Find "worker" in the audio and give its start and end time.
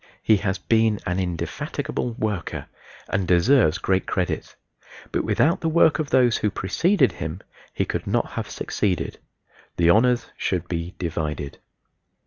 2.13-2.65